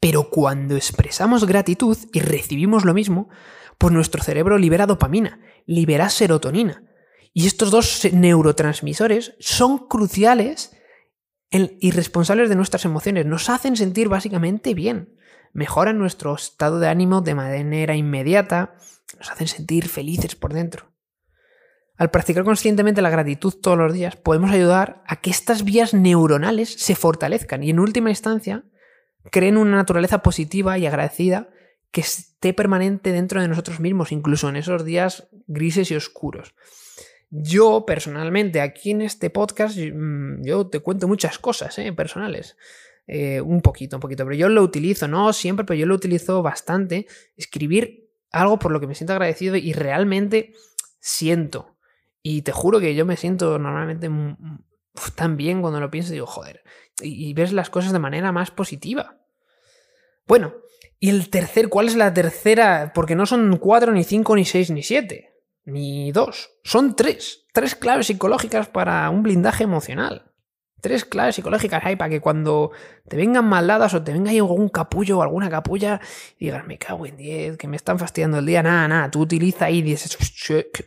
Pero 0.00 0.30
cuando 0.30 0.74
expresamos 0.74 1.46
gratitud 1.46 1.96
y 2.12 2.20
recibimos 2.20 2.84
lo 2.84 2.94
mismo, 2.94 3.28
pues 3.78 3.92
nuestro 3.92 4.22
cerebro 4.22 4.58
libera 4.58 4.86
dopamina, 4.86 5.40
libera 5.66 6.08
serotonina. 6.08 6.84
Y 7.32 7.46
estos 7.46 7.70
dos 7.70 8.08
neurotransmisores 8.12 9.34
son 9.38 9.86
cruciales 9.86 10.76
irresponsables 11.50 12.48
de 12.48 12.56
nuestras 12.56 12.84
emociones, 12.84 13.26
nos 13.26 13.50
hacen 13.50 13.76
sentir 13.76 14.08
básicamente 14.08 14.72
bien, 14.72 15.16
mejoran 15.52 15.98
nuestro 15.98 16.34
estado 16.34 16.78
de 16.78 16.88
ánimo 16.88 17.22
de 17.22 17.34
manera 17.34 17.96
inmediata, 17.96 18.76
nos 19.20 19.30
hacen 19.30 19.46
sentir 19.46 19.86
felices 19.86 20.34
por 20.34 20.52
dentro. 20.52 20.90
Al 21.96 22.10
practicar 22.10 22.42
conscientemente 22.42 23.02
la 23.02 23.10
gratitud 23.10 23.52
todos 23.52 23.76
los 23.76 23.92
días, 23.92 24.16
podemos 24.16 24.50
ayudar 24.50 25.02
a 25.06 25.20
que 25.20 25.28
estas 25.28 25.64
vías 25.64 25.92
neuronales 25.92 26.72
se 26.72 26.96
fortalezcan 26.96 27.62
y 27.62 27.70
en 27.70 27.78
última 27.78 28.08
instancia 28.08 28.64
creen 29.30 29.58
una 29.58 29.76
naturaleza 29.76 30.22
positiva 30.22 30.78
y 30.78 30.86
agradecida 30.86 31.50
que 31.90 32.00
esté 32.00 32.54
permanente 32.54 33.12
dentro 33.12 33.42
de 33.42 33.48
nosotros 33.48 33.78
mismos, 33.78 34.12
incluso 34.12 34.48
en 34.48 34.56
esos 34.56 34.86
días 34.86 35.28
grises 35.46 35.90
y 35.90 35.96
oscuros. 35.96 36.54
Yo 37.28 37.84
personalmente 37.86 38.62
aquí 38.62 38.92
en 38.92 39.02
este 39.02 39.28
podcast 39.28 39.76
mm, 39.76 40.42
yo 40.42 40.68
te 40.68 40.80
cuento 40.80 41.06
muchas 41.06 41.38
cosas 41.38 41.78
¿eh? 41.78 41.92
personales. 41.92 42.56
Eh, 43.06 43.40
un 43.40 43.60
poquito, 43.60 43.96
un 43.96 44.00
poquito, 44.00 44.24
pero 44.24 44.36
yo 44.36 44.48
lo 44.48 44.62
utilizo, 44.62 45.08
no 45.08 45.32
siempre, 45.32 45.66
pero 45.66 45.78
yo 45.78 45.84
lo 45.84 45.94
utilizo 45.94 46.42
bastante. 46.42 47.06
Escribir 47.36 48.09
algo 48.30 48.58
por 48.58 48.72
lo 48.72 48.80
que 48.80 48.86
me 48.86 48.94
siento 48.94 49.12
agradecido 49.12 49.56
y 49.56 49.72
realmente 49.72 50.54
siento. 51.00 51.76
Y 52.22 52.42
te 52.42 52.52
juro 52.52 52.80
que 52.80 52.94
yo 52.94 53.06
me 53.06 53.16
siento 53.16 53.58
normalmente 53.58 54.10
tan 55.14 55.36
bien 55.36 55.62
cuando 55.62 55.80
lo 55.80 55.90
pienso 55.90 56.12
y 56.12 56.14
digo, 56.14 56.26
joder, 56.26 56.62
y 57.02 57.32
ves 57.34 57.52
las 57.52 57.70
cosas 57.70 57.92
de 57.92 57.98
manera 57.98 58.32
más 58.32 58.50
positiva. 58.50 59.18
Bueno, 60.26 60.54
y 60.98 61.08
el 61.08 61.30
tercer, 61.30 61.70
¿cuál 61.70 61.88
es 61.88 61.96
la 61.96 62.12
tercera? 62.12 62.92
Porque 62.94 63.16
no 63.16 63.24
son 63.24 63.56
cuatro, 63.56 63.90
ni 63.92 64.04
cinco, 64.04 64.36
ni 64.36 64.44
seis, 64.44 64.70
ni 64.70 64.82
siete, 64.82 65.34
ni 65.64 66.12
dos. 66.12 66.50
Son 66.62 66.94
tres. 66.94 67.46
Tres 67.54 67.74
claves 67.74 68.06
psicológicas 68.06 68.68
para 68.68 69.08
un 69.08 69.22
blindaje 69.22 69.64
emocional. 69.64 70.29
Tres 70.80 71.04
claves 71.04 71.34
psicológicas 71.34 71.84
hay 71.84 71.96
para 71.96 72.08
que 72.08 72.20
cuando 72.20 72.70
te 73.08 73.16
vengan 73.16 73.44
maldadas 73.44 73.94
o 73.94 74.02
te 74.02 74.12
venga 74.12 74.30
algún 74.30 74.68
capullo 74.68 75.18
o 75.18 75.22
alguna 75.22 75.50
capulla, 75.50 76.00
digas, 76.38 76.66
me 76.66 76.78
cago 76.78 77.06
en 77.06 77.16
diez, 77.16 77.56
que 77.56 77.68
me 77.68 77.76
están 77.76 77.98
fastidiando 77.98 78.38
el 78.38 78.46
día. 78.46 78.62
Nada, 78.62 78.88
nada, 78.88 79.10
tú 79.10 79.20
utiliza 79.20 79.66
ahí 79.66 79.78
y 79.78 79.82
dices, 79.82 80.16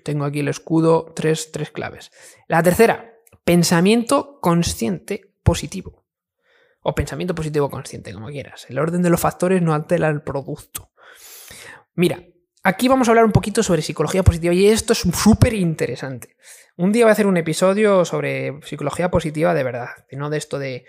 tengo 0.04 0.26
aquí 0.26 0.40
el 0.40 0.48
escudo, 0.48 1.12
tres, 1.16 1.52
tres 1.52 1.72
claves. 1.72 2.12
La 2.48 2.64
tercera, 2.64 3.14
pensamiento 3.44 4.40
consciente 4.42 5.34
positivo. 5.44 6.04
O 6.82 6.94
pensamiento 6.94 7.34
positivo 7.34 7.70
consciente, 7.70 8.14
como 8.14 8.28
quieras. 8.28 8.66
El 8.70 8.78
orden 8.78 9.02
de 9.02 9.10
los 9.10 9.22
factores 9.22 9.62
no 9.62 9.74
altera 9.74 10.10
el 10.10 10.22
producto. 10.22 10.92
Mira, 11.96 12.24
aquí 12.64 12.88
vamos 12.88 13.08
a 13.08 13.12
hablar 13.12 13.26
un 13.26 13.32
poquito 13.32 13.62
sobre 13.62 13.82
psicología 13.82 14.24
positiva 14.24 14.54
y 14.54 14.68
esto 14.68 14.94
es 14.94 15.00
súper 15.00 15.54
interesante. 15.54 16.36
Un 16.76 16.92
día 16.92 17.06
voy 17.06 17.10
a 17.10 17.14
hacer 17.14 17.28
un 17.28 17.38
episodio 17.38 18.04
sobre 18.06 18.60
psicología 18.64 19.12
positiva 19.12 19.54
de 19.54 19.64
verdad, 19.64 19.90
y 20.10 20.16
no 20.16 20.30
de 20.30 20.38
esto 20.38 20.58
de 20.58 20.86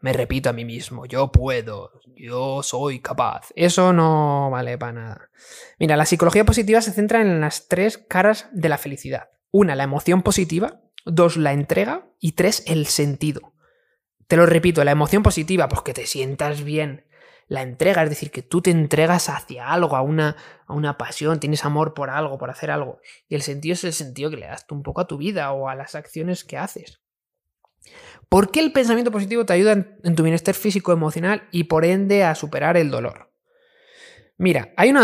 me 0.00 0.12
repito 0.12 0.48
a 0.48 0.54
mí 0.54 0.64
mismo, 0.64 1.04
yo 1.04 1.30
puedo, 1.30 1.92
yo 2.16 2.62
soy 2.62 3.00
capaz. 3.00 3.48
Eso 3.54 3.92
no 3.92 4.48
vale 4.50 4.78
para 4.78 4.92
nada. 4.92 5.30
Mira, 5.78 5.96
la 5.96 6.06
psicología 6.06 6.44
positiva 6.44 6.80
se 6.80 6.92
centra 6.92 7.20
en 7.20 7.40
las 7.40 7.68
tres 7.68 7.98
caras 7.98 8.48
de 8.52 8.70
la 8.70 8.78
felicidad. 8.78 9.28
Una, 9.50 9.76
la 9.76 9.84
emoción 9.84 10.22
positiva. 10.22 10.80
Dos, 11.04 11.36
la 11.36 11.52
entrega. 11.52 12.06
Y 12.18 12.32
tres, 12.32 12.62
el 12.66 12.86
sentido. 12.86 13.52
Te 14.26 14.36
lo 14.36 14.46
repito, 14.46 14.84
la 14.84 14.92
emoción 14.92 15.22
positiva, 15.22 15.68
pues 15.68 15.82
que 15.82 15.92
te 15.92 16.06
sientas 16.06 16.62
bien. 16.62 17.04
La 17.50 17.62
entrega, 17.62 18.04
es 18.04 18.08
decir, 18.08 18.30
que 18.30 18.42
tú 18.42 18.62
te 18.62 18.70
entregas 18.70 19.28
hacia 19.28 19.72
algo, 19.72 19.96
a 19.96 20.02
una, 20.02 20.36
a 20.68 20.72
una 20.72 20.96
pasión, 20.96 21.40
tienes 21.40 21.64
amor 21.64 21.94
por 21.94 22.08
algo, 22.08 22.38
por 22.38 22.48
hacer 22.48 22.70
algo. 22.70 23.00
Y 23.28 23.34
el 23.34 23.42
sentido 23.42 23.72
es 23.72 23.82
el 23.82 23.92
sentido 23.92 24.30
que 24.30 24.36
le 24.36 24.46
das 24.46 24.68
tú 24.68 24.76
un 24.76 24.84
poco 24.84 25.00
a 25.00 25.08
tu 25.08 25.18
vida 25.18 25.50
o 25.50 25.68
a 25.68 25.74
las 25.74 25.96
acciones 25.96 26.44
que 26.44 26.56
haces. 26.56 27.00
¿Por 28.28 28.52
qué 28.52 28.60
el 28.60 28.70
pensamiento 28.70 29.10
positivo 29.10 29.44
te 29.44 29.54
ayuda 29.54 29.72
en, 29.72 30.14
tu 30.14 30.22
bienestar 30.22 30.54
físico, 30.54 30.92
emocional 30.92 31.48
y 31.50 31.64
por 31.64 31.84
ende 31.84 32.22
a 32.22 32.36
superar 32.36 32.76
el 32.76 32.88
dolor? 32.88 33.32
Mira, 34.38 34.72
hay, 34.76 34.94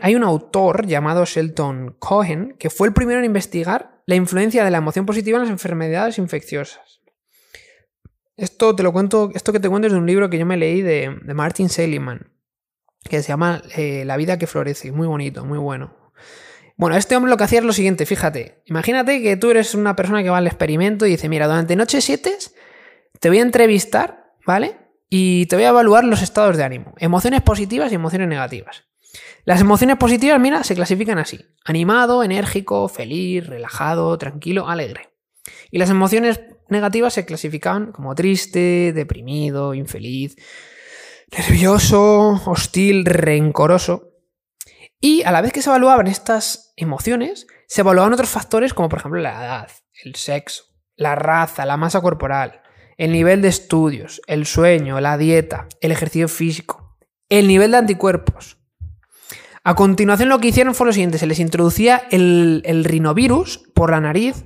hay 0.00 0.14
un 0.14 0.24
autor 0.24 0.86
llamado 0.86 1.26
Shelton 1.26 1.96
Cohen 1.98 2.56
que 2.58 2.70
fue 2.70 2.88
el 2.88 2.94
primero 2.94 3.18
en 3.18 3.26
investigar 3.26 4.02
la 4.06 4.14
influencia 4.14 4.64
de 4.64 4.70
la 4.70 4.78
emoción 4.78 5.04
positiva 5.04 5.36
en 5.36 5.42
las 5.42 5.50
enfermedades 5.50 6.16
infecciosas. 6.16 7.03
Esto 8.36 8.74
te 8.74 8.82
lo 8.82 8.92
cuento, 8.92 9.30
esto 9.34 9.52
que 9.52 9.60
te 9.60 9.68
cuento 9.68 9.86
es 9.86 9.92
de 9.92 9.98
un 9.98 10.06
libro 10.06 10.28
que 10.28 10.38
yo 10.38 10.46
me 10.46 10.56
leí 10.56 10.82
de, 10.82 11.10
Martin 11.34 11.68
Seligman, 11.68 12.32
que 13.08 13.22
se 13.22 13.28
llama 13.28 13.62
eh, 13.76 14.04
La 14.04 14.16
vida 14.16 14.38
que 14.38 14.46
florece. 14.46 14.90
Muy 14.92 15.06
bonito, 15.06 15.44
muy 15.44 15.58
bueno. 15.58 15.94
Bueno, 16.76 16.96
este 16.96 17.14
hombre 17.14 17.30
lo 17.30 17.36
que 17.36 17.44
hacía 17.44 17.60
es 17.60 17.64
lo 17.64 17.72
siguiente, 17.72 18.04
fíjate. 18.06 18.62
Imagínate 18.66 19.22
que 19.22 19.36
tú 19.36 19.50
eres 19.50 19.74
una 19.74 19.94
persona 19.94 20.22
que 20.24 20.30
va 20.30 20.38
al 20.38 20.46
experimento 20.48 21.06
y 21.06 21.10
dice, 21.10 21.28
mira, 21.28 21.46
durante 21.46 21.76
noche 21.76 22.00
7 22.00 22.36
te 23.20 23.28
voy 23.28 23.38
a 23.38 23.42
entrevistar, 23.42 24.32
¿vale? 24.44 24.76
Y 25.08 25.46
te 25.46 25.54
voy 25.54 25.64
a 25.64 25.68
evaluar 25.68 26.02
los 26.02 26.20
estados 26.20 26.56
de 26.56 26.64
ánimo, 26.64 26.94
emociones 26.98 27.42
positivas 27.42 27.92
y 27.92 27.94
emociones 27.94 28.26
negativas. 28.26 28.84
Las 29.44 29.60
emociones 29.60 29.96
positivas, 29.96 30.40
mira, 30.40 30.64
se 30.64 30.74
clasifican 30.74 31.18
así. 31.18 31.38
Animado, 31.64 32.24
enérgico, 32.24 32.88
feliz, 32.88 33.46
relajado, 33.46 34.18
tranquilo, 34.18 34.68
alegre. 34.68 35.10
Y 35.70 35.78
las 35.78 35.90
emociones 35.90 36.40
negativas 36.68 37.14
se 37.14 37.24
clasificaban 37.24 37.92
como 37.92 38.14
triste, 38.14 38.92
deprimido, 38.92 39.74
infeliz, 39.74 40.36
nervioso, 41.36 42.40
hostil, 42.46 43.04
rencoroso. 43.04 44.10
Y 45.00 45.22
a 45.24 45.32
la 45.32 45.42
vez 45.42 45.52
que 45.52 45.62
se 45.62 45.70
evaluaban 45.70 46.06
estas 46.06 46.72
emociones, 46.76 47.46
se 47.66 47.82
evaluaban 47.82 48.12
otros 48.12 48.30
factores 48.30 48.72
como 48.74 48.88
por 48.88 49.00
ejemplo 49.00 49.20
la 49.20 49.32
edad, 49.32 49.68
el 50.04 50.14
sexo, 50.14 50.64
la 50.96 51.14
raza, 51.14 51.66
la 51.66 51.76
masa 51.76 52.00
corporal, 52.00 52.62
el 52.96 53.12
nivel 53.12 53.42
de 53.42 53.48
estudios, 53.48 54.22
el 54.26 54.46
sueño, 54.46 55.00
la 55.00 55.18
dieta, 55.18 55.66
el 55.80 55.92
ejercicio 55.92 56.28
físico, 56.28 56.96
el 57.28 57.48
nivel 57.48 57.72
de 57.72 57.78
anticuerpos. 57.78 58.58
A 59.62 59.74
continuación 59.74 60.28
lo 60.28 60.40
que 60.40 60.48
hicieron 60.48 60.74
fue 60.74 60.86
lo 60.86 60.92
siguiente, 60.92 61.18
se 61.18 61.26
les 61.26 61.40
introducía 61.40 62.02
el, 62.10 62.62
el 62.64 62.84
rinovirus 62.84 63.62
por 63.74 63.90
la 63.90 64.00
nariz 64.00 64.44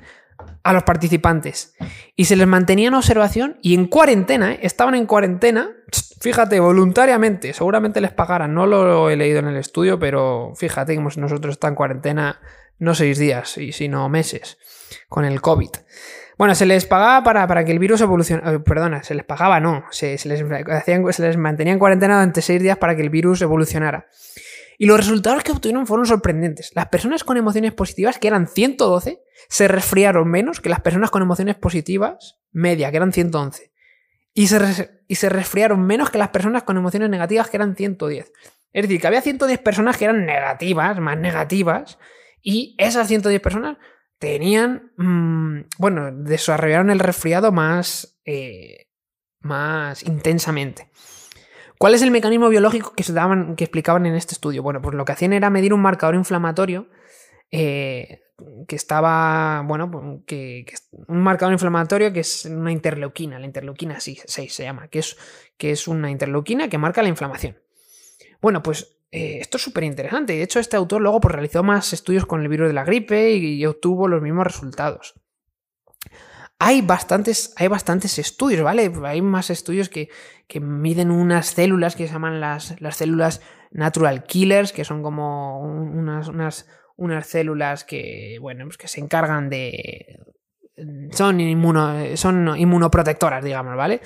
a 0.63 0.73
los 0.73 0.83
participantes 0.83 1.75
y 2.17 2.27
se 2.27 2.37
les 2.37 2.47
mantenía 2.47 2.89
en 2.89 2.95
observación 2.95 3.59
y 3.63 3.75
en 3.75 3.87
cuarentena, 3.87 4.53
¿eh? 4.53 4.61
estaban 4.63 4.95
en 4.95 5.07
cuarentena, 5.07 5.71
fíjate, 6.21 6.61
voluntariamente, 6.61 7.53
seguramente 7.53 8.01
les 8.01 8.13
pagaran, 8.13 8.55
no 8.55 8.67
lo 8.67 9.11
he 9.11 9.17
leído 9.17 9.39
en 9.39 9.49
el 9.49 9.57
estudio, 9.57 9.99
pero 9.99 10.53
fíjate 10.57 10.95
que 10.95 11.01
nosotros 11.01 11.53
estamos 11.53 11.73
en 11.73 11.77
cuarentena 11.77 12.41
no 12.79 12.95
seis 12.95 13.19
días, 13.19 13.59
sino 13.73 14.09
meses, 14.09 14.59
con 15.09 15.25
el 15.25 15.41
COVID. 15.41 15.71
Bueno, 16.39 16.55
se 16.55 16.67
les 16.67 16.87
pagaba 16.87 17.25
para, 17.25 17.65
que 17.65 17.73
el 17.73 17.81
virus 17.81 18.01
evolucionara. 18.01 18.53
Eh, 18.53 18.61
perdona, 18.61 19.03
se 19.03 19.17
les 19.17 19.25
pagaba, 19.25 19.59
no. 19.59 19.85
Se, 19.91 20.17
les, 20.25 20.45
hacían, 20.71 21.13
se 21.13 21.23
les 21.23 21.37
mantenía 21.37 21.73
en 21.73 21.81
cuarentena 21.81 22.15
durante 22.15 22.43
seis 22.43 22.63
días 22.63 22.79
para 22.79 22.95
que 22.95 23.03
el 23.03 23.11
virus 23.11 23.43
evolucionara. 23.43 24.07
Y 24.79 24.87
los 24.87 24.97
resultados 24.97 25.43
que 25.43 25.51
obtuvieron 25.51 25.89
fueron 25.89 26.07
sorprendentes. 26.07 26.71
Las 26.75 26.87
personas 26.87 27.25
con 27.25 27.37
emociones 27.37 27.75
positivas, 27.75 28.19
que 28.19 28.29
eran 28.29 28.47
112, 28.47 29.21
se 29.49 29.69
resfriaron 29.69 30.31
menos 30.31 30.61
que 30.61 30.69
las 30.69 30.81
personas 30.81 31.11
con 31.11 31.21
emociones 31.21 31.57
positivas, 31.57 32.39
media, 32.53 32.91
que 32.93 32.97
eran 32.97 33.13
111. 33.13 33.73
Y 34.35 34.47
se, 34.47 35.03
y 35.09 35.17
se 35.17 35.29
resfriaron 35.29 35.85
menos 35.85 36.11
que 36.11 36.19
las 36.19 36.29
personas 36.29 36.63
con 36.63 36.77
emociones 36.77 37.11
negativas, 37.11 37.51
que 37.51 37.57
eran 37.57 37.75
110. 37.75 38.33
Es 38.73 38.83
decir, 38.83 39.01
que 39.01 39.07
había 39.09 39.21
110 39.21 39.59
personas 39.59 39.97
que 39.97 40.05
eran 40.05 40.25
negativas, 40.25 41.01
más 41.01 41.19
negativas, 41.19 41.99
y 42.41 42.77
esas 42.79 43.09
110 43.09 43.43
personas 43.43 43.79
tenían, 44.19 44.93
mmm, 44.97 45.63
bueno, 45.79 46.13
desarrollaron 46.13 46.91
el 46.91 47.01
resfriado 47.01 47.51
más, 47.51 48.21
eh, 48.25 48.87
más 49.41 50.05
intensamente. 50.05 50.91
¿Cuál 51.79 51.95
es 51.95 52.03
el 52.03 52.11
mecanismo 52.11 52.49
biológico 52.49 52.93
que 52.95 53.05
se 53.05 53.13
daban, 53.13 53.55
que 53.55 53.65
explicaban 53.65 54.05
en 54.07 54.15
este 54.15 54.35
estudio? 54.35 54.63
Bueno, 54.63 54.83
pues 54.83 54.97
lo 54.97 55.05
que 55.05 55.13
hacían 55.13 55.33
era 55.33 55.49
medir 55.49 55.73
un 55.73 55.81
marcador 55.81 56.17
inflamatorio 56.17 56.89
eh, 57.53 58.21
que 58.67 58.77
estaba, 58.77 59.63
bueno, 59.65 59.91
pues, 59.91 60.05
que, 60.27 60.67
un 61.07 61.21
marcador 61.21 61.53
inflamatorio 61.53 62.13
que 62.13 62.21
es 62.21 62.45
una 62.47 62.73
interleuquina, 62.73 63.39
la 63.39 63.47
interleuquina 63.47 64.01
6, 64.01 64.25
se 64.27 64.63
llama, 64.63 64.89
que 64.89 64.99
es, 64.99 65.17
que 65.57 65.71
es 65.71 65.87
una 65.87 66.11
interleuquina 66.11 66.69
que 66.69 66.79
marca 66.79 67.03
la 67.03 67.09
inflamación. 67.09 67.57
Bueno, 68.41 68.63
pues 68.63 68.99
eh, 69.13 69.39
esto 69.41 69.57
es 69.57 69.63
súper 69.63 69.85
interesante. 69.85 70.33
De 70.35 70.43
hecho, 70.43 70.59
este 70.59 70.77
autor 70.77 71.01
luego 71.01 71.21
pues, 71.21 71.33
realizó 71.33 71.63
más 71.63 71.93
estudios 71.93 72.27
con 72.27 72.43
el 72.43 72.49
virus 72.49 72.69
de 72.69 72.75
la 72.75 72.85
gripe 72.85 73.35
y 73.35 73.65
obtuvo 73.67 74.09
los 74.09 74.21
mismos 74.21 74.47
resultados. 74.47 75.15
Hay 76.61 76.83
bastantes, 76.83 77.53
hay 77.57 77.69
bastantes 77.69 78.19
estudios, 78.19 78.63
¿vale? 78.63 78.91
Hay 79.05 79.23
más 79.23 79.51
estudios 79.51 79.89
que, 79.89 80.09
miden 80.61 81.11
unas 81.11 81.47
células 81.49 81.95
que 81.95 82.07
se 82.07 82.13
llaman 82.13 82.41
las, 82.41 82.81
las, 82.81 82.97
células 82.97 83.41
natural 83.71 84.25
killers, 84.25 84.73
que 84.73 84.85
son 84.85 85.03
como 85.03 85.61
unas, 85.61 86.29
unas, 86.29 86.67
unas 86.97 87.27
células 87.29 87.85
que, 87.85 88.39
bueno, 88.41 88.65
pues 88.65 88.77
que 88.77 88.89
se 88.89 89.01
encargan 89.01 89.49
de... 89.51 90.21
Son, 91.13 91.41
inmuno, 91.41 92.17
son 92.17 92.57
inmunoprotectoras, 92.57 93.45
digamos, 93.45 93.77
¿vale? 93.77 94.01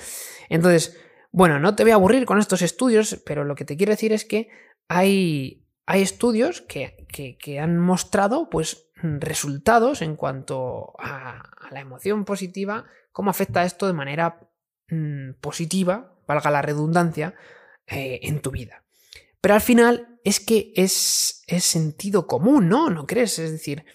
Entonces, 0.49 0.99
bueno, 1.31 1.59
no 1.59 1.75
te 1.75 1.83
voy 1.83 1.91
a 1.91 1.95
aburrir 1.95 2.25
con 2.25 2.39
estos 2.39 2.61
estudios, 2.61 3.21
pero 3.25 3.43
lo 3.43 3.55
que 3.55 3.65
te 3.65 3.77
quiero 3.77 3.91
decir 3.91 4.11
es 4.13 4.25
que 4.25 4.49
hay, 4.87 5.65
hay 5.87 6.01
estudios 6.01 6.61
que, 6.61 7.07
que 7.39 7.59
han 7.59 7.79
mostrado, 7.79 8.49
pues, 8.49 8.82
resultados 9.03 10.01
en 10.01 10.15
cuanto 10.15 10.93
a, 10.97 11.43
la 11.71 11.79
emoción 11.79 12.25
positiva, 12.25 12.85
cómo 13.11 13.29
afecta 13.29 13.65
esto 13.65 13.87
de 13.87 13.93
manera 13.93 14.49
mm, 14.89 15.33
positiva, 15.41 16.15
valga 16.27 16.51
la 16.51 16.61
redundancia, 16.61 17.35
eh, 17.87 18.21
en 18.23 18.41
tu 18.41 18.51
vida. 18.51 18.83
Pero 19.41 19.55
al 19.55 19.61
final 19.61 20.19
es 20.23 20.39
que 20.39 20.71
es, 20.75 21.43
sentido 21.59 22.27
común, 22.27 22.69
¿no? 22.69 22.89
¿No 22.89 23.05
crees? 23.05 23.37
Es 23.39 23.51
decir, 23.51 23.85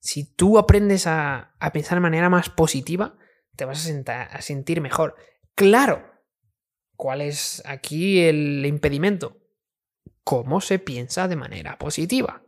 si 0.00 0.24
tú 0.24 0.58
aprendes 0.58 1.06
a, 1.06 1.54
pensar 1.72 1.96
de 1.96 2.02
manera 2.02 2.28
más 2.28 2.50
positiva, 2.50 3.16
te 3.56 3.64
vas 3.64 3.90
a 4.06 4.42
sentir 4.42 4.82
mejor. 4.82 5.16
Claro, 5.54 6.10
¿cuál 6.94 7.22
es 7.22 7.62
aquí 7.64 8.20
el 8.20 8.66
impedimento? 8.66 9.38
¿Cómo 10.24 10.60
se 10.60 10.78
piensa 10.78 11.26
de 11.26 11.36
manera 11.36 11.78
positiva? 11.78 12.45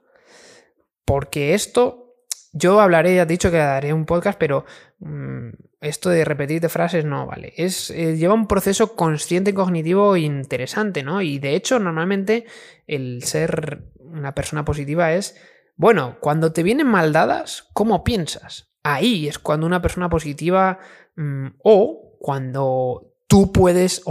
Porque 1.08 1.54
esto 1.54 2.16
yo 2.52 2.82
hablaré, 2.82 3.14
ya 3.14 3.22
he 3.22 3.26
dicho 3.26 3.50
que 3.50 3.56
daré 3.56 3.94
un 3.94 4.04
podcast, 4.04 4.38
pero 4.38 4.66
mm, 4.98 5.48
esto 5.80 6.10
de 6.10 6.22
repetir 6.22 6.60
de 6.60 6.68
frases 6.68 7.06
no 7.06 7.26
vale. 7.26 7.54
Es, 7.56 7.88
eh, 7.88 8.18
lleva 8.18 8.34
un 8.34 8.46
proceso 8.46 8.94
consciente 8.94 9.52
y 9.52 9.54
cognitivo 9.54 10.18
interesante, 10.18 11.02
¿no? 11.02 11.22
Y 11.22 11.38
de 11.38 11.54
hecho, 11.54 11.78
normalmente 11.78 12.44
el 12.86 13.22
ser 13.22 13.90
una 13.96 14.34
persona 14.34 14.66
positiva 14.66 15.14
es, 15.14 15.34
bueno, 15.76 16.18
cuando 16.20 16.52
te 16.52 16.62
vienen 16.62 16.88
mal 16.88 17.10
dadas, 17.14 17.70
¿cómo 17.72 18.04
piensas? 18.04 18.70
Ahí 18.82 19.28
es 19.28 19.38
cuando 19.38 19.66
una 19.66 19.80
persona 19.80 20.10
positiva 20.10 20.78
mm, 21.16 21.46
o 21.64 22.18
cuando 22.20 23.14
tú 23.26 23.50
puedes, 23.50 24.02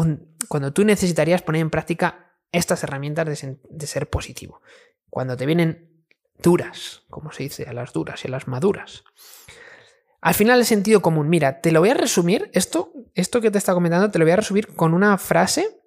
cuando 0.48 0.74
tú 0.74 0.84
necesitarías 0.84 1.44
poner 1.44 1.62
en 1.62 1.70
práctica 1.70 2.34
estas 2.52 2.84
herramientas 2.84 3.28
de, 3.28 3.60
de 3.70 3.86
ser 3.86 4.10
positivo. 4.10 4.64
Cuando 5.12 5.38
te 5.38 5.46
vienen 5.46 5.97
duras, 6.42 7.04
como 7.10 7.32
se 7.32 7.44
dice, 7.44 7.66
a 7.68 7.74
las 7.74 7.94
duras 7.94 8.24
y 8.24 8.28
a 8.28 8.32
las 8.32 8.48
maduras. 8.48 9.04
Al 10.22 10.34
final 10.34 10.60
el 10.60 10.66
sentido 10.66 11.02
común, 11.02 11.30
mira, 11.30 11.62
te 11.62 11.72
lo 11.72 11.80
voy 11.80 11.90
a 11.90 11.94
resumir, 11.94 12.50
esto, 12.54 12.92
esto 13.14 13.40
que 13.40 13.52
te 13.52 13.58
está 13.58 13.74
comentando, 13.74 14.10
te 14.12 14.20
lo 14.20 14.26
voy 14.26 14.32
a 14.32 14.38
resumir 14.38 14.76
con 14.76 14.94
una 14.94 15.18
frase 15.18 15.80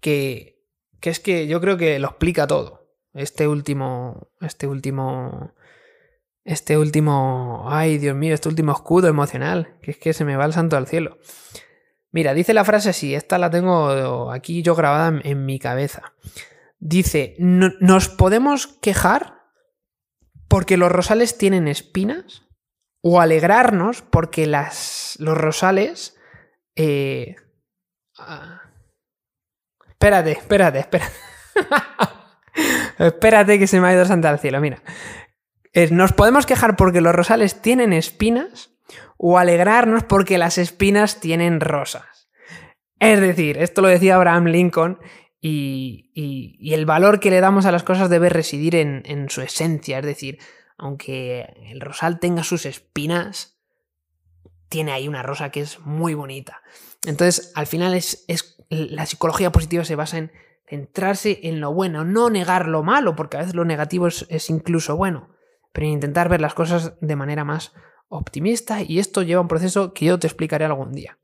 que, 0.00 0.62
que 1.00 1.10
es 1.10 1.20
que 1.20 1.46
yo 1.46 1.60
creo 1.60 1.76
que 1.76 1.98
lo 1.98 2.08
explica 2.08 2.46
todo. 2.46 2.90
Este 3.14 3.48
último, 3.48 4.28
este 4.40 4.66
último, 4.66 5.54
este 6.44 6.76
último, 6.76 7.64
ay 7.68 7.98
Dios 7.98 8.16
mío, 8.16 8.34
este 8.34 8.48
último 8.48 8.72
escudo 8.72 9.08
emocional, 9.08 9.78
que 9.80 9.92
es 9.92 9.98
que 9.98 10.12
se 10.12 10.24
me 10.24 10.36
va 10.36 10.44
el 10.44 10.52
santo 10.52 10.76
al 10.76 10.86
cielo. 10.86 11.18
Mira, 12.10 12.34
dice 12.34 12.52
la 12.52 12.64
frase 12.64 12.90
así, 12.90 13.14
esta 13.14 13.38
la 13.38 13.50
tengo 13.50 14.30
aquí 14.30 14.62
yo 14.62 14.74
grabada 14.74 15.20
en 15.22 15.46
mi 15.46 15.58
cabeza. 15.58 16.14
Dice, 16.78 17.36
nos 17.38 18.08
podemos 18.08 18.66
quejar 18.66 19.35
porque 20.48 20.76
los 20.76 20.92
rosales 20.92 21.38
tienen 21.38 21.68
espinas 21.68 22.46
o 23.02 23.20
alegrarnos 23.20 24.02
porque 24.02 24.46
las, 24.46 25.16
los 25.18 25.36
rosales... 25.36 26.16
Eh, 26.74 27.36
ah, 28.18 28.62
espérate, 29.88 30.32
espérate, 30.32 30.78
espérate. 30.80 31.12
espérate 32.98 33.58
que 33.58 33.66
se 33.66 33.80
me 33.80 33.88
ha 33.88 33.94
ido 33.94 34.04
Santa 34.04 34.30
al 34.30 34.38
cielo, 34.38 34.60
mira. 34.60 34.82
Nos 35.90 36.12
podemos 36.12 36.46
quejar 36.46 36.76
porque 36.76 37.02
los 37.02 37.14
rosales 37.14 37.60
tienen 37.60 37.92
espinas 37.92 38.76
o 39.18 39.38
alegrarnos 39.38 40.04
porque 40.04 40.38
las 40.38 40.58
espinas 40.58 41.20
tienen 41.20 41.60
rosas. 41.60 42.30
Es 42.98 43.20
decir, 43.20 43.58
esto 43.58 43.82
lo 43.82 43.88
decía 43.88 44.16
Abraham 44.16 44.46
Lincoln 44.46 44.98
y, 45.40 46.72
el 46.72 46.86
valor 46.86 47.20
que 47.20 47.30
le 47.30 47.40
damos 47.40 47.66
a 47.66 47.72
las 47.72 47.82
cosas 47.82 48.10
debe 48.10 48.28
residir 48.28 48.74
en, 48.76 49.30
su 49.30 49.42
esencia. 49.42 49.98
Es 49.98 50.04
decir, 50.04 50.38
aunque 50.76 51.54
el 51.70 51.80
rosal 51.80 52.18
tenga 52.18 52.44
sus 52.44 52.66
espinas, 52.66 53.58
tiene 54.68 54.92
ahí 54.92 55.08
una 55.08 55.22
rosa 55.22 55.50
que 55.50 55.60
es 55.60 55.80
muy 55.80 56.14
bonita. 56.14 56.62
Entonces, 57.04 57.52
al 57.54 57.66
final 57.66 57.94
es, 57.94 58.26
la 58.68 59.06
psicología 59.06 59.52
positiva 59.52 59.84
se 59.84 59.96
basa 59.96 60.18
en 60.18 60.32
centrarse 60.68 61.40
en 61.44 61.60
lo 61.60 61.72
bueno, 61.72 62.04
no 62.04 62.28
negar 62.30 62.66
lo 62.66 62.82
malo, 62.82 63.14
porque 63.14 63.36
a 63.36 63.40
veces 63.40 63.54
lo 63.54 63.64
negativo 63.64 64.08
es, 64.08 64.50
incluso 64.50 64.96
bueno, 64.96 65.30
pero 65.72 65.86
intentar 65.86 66.28
ver 66.28 66.40
las 66.40 66.54
cosas 66.54 66.94
de 67.00 67.16
manera 67.16 67.44
más 67.44 67.72
optimista 68.08 68.82
y 68.82 68.98
esto 68.98 69.22
lleva 69.22 69.40
un 69.40 69.48
proceso 69.48 69.92
que 69.92 70.06
yo 70.06 70.18
te 70.18 70.26
explicaré 70.26 70.64
algún 70.64 70.92
día. 70.92 71.18